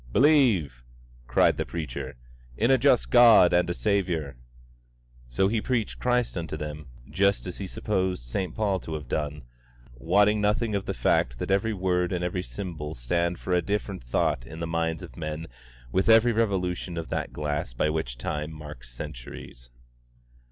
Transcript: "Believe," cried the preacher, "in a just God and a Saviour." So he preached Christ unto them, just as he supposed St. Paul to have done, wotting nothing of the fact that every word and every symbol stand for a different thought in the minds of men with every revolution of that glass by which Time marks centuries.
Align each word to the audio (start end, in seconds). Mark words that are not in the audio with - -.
"Believe," 0.11 0.83
cried 1.27 1.57
the 1.57 1.63
preacher, 1.67 2.15
"in 2.57 2.71
a 2.71 2.77
just 2.79 3.11
God 3.11 3.53
and 3.53 3.69
a 3.69 3.73
Saviour." 3.75 4.35
So 5.29 5.47
he 5.47 5.61
preached 5.61 5.99
Christ 5.99 6.35
unto 6.35 6.57
them, 6.57 6.87
just 7.07 7.45
as 7.45 7.59
he 7.59 7.67
supposed 7.67 8.23
St. 8.23 8.55
Paul 8.55 8.79
to 8.79 8.95
have 8.95 9.07
done, 9.07 9.43
wotting 9.93 10.41
nothing 10.41 10.73
of 10.73 10.87
the 10.87 10.95
fact 10.95 11.37
that 11.37 11.51
every 11.51 11.75
word 11.75 12.11
and 12.11 12.23
every 12.23 12.41
symbol 12.41 12.95
stand 12.95 13.37
for 13.37 13.53
a 13.53 13.61
different 13.61 14.03
thought 14.03 14.43
in 14.43 14.59
the 14.59 14.65
minds 14.65 15.03
of 15.03 15.15
men 15.15 15.45
with 15.91 16.09
every 16.09 16.31
revolution 16.31 16.97
of 16.97 17.09
that 17.09 17.31
glass 17.31 17.75
by 17.75 17.87
which 17.91 18.17
Time 18.17 18.51
marks 18.51 18.89
centuries. 18.91 19.69